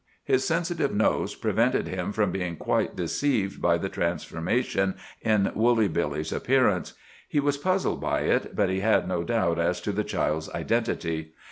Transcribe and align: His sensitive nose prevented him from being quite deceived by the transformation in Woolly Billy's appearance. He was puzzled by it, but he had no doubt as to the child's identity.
His 0.23 0.43
sensitive 0.43 0.91
nose 0.95 1.35
prevented 1.35 1.87
him 1.87 2.11
from 2.11 2.31
being 2.31 2.55
quite 2.55 2.95
deceived 2.95 3.61
by 3.61 3.77
the 3.77 3.87
transformation 3.87 4.95
in 5.21 5.51
Woolly 5.53 5.87
Billy's 5.87 6.31
appearance. 6.33 6.93
He 7.29 7.39
was 7.39 7.57
puzzled 7.59 8.01
by 8.01 8.21
it, 8.21 8.55
but 8.55 8.67
he 8.69 8.79
had 8.79 9.07
no 9.07 9.21
doubt 9.23 9.59
as 9.59 9.79
to 9.81 9.91
the 9.91 10.03
child's 10.03 10.49
identity. 10.53 11.33